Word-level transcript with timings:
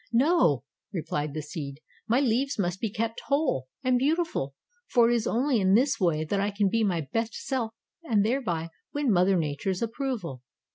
"No," 0.11 0.63
replied 0.91 1.35
the 1.35 1.43
seed, 1.43 1.79
"my 2.07 2.19
leaves 2.19 2.57
must 2.57 2.79
be 2.79 2.89
kept 2.89 3.21
whole 3.27 3.67
and 3.83 3.99
beautiful, 3.99 4.55
for 4.87 5.11
it 5.11 5.13
is 5.13 5.27
only 5.27 5.59
in 5.59 5.75
this 5.75 5.99
way 5.99 6.23
that 6.23 6.39
I 6.41 6.49
can 6.49 6.69
be 6.69 6.83
my 6.83 7.01
best 7.13 7.35
self 7.35 7.75
and 8.01 8.25
thereby 8.25 8.69
win 8.95 9.11
Mother 9.13 9.37
Nature's 9.37 9.83
approval." 9.83 10.41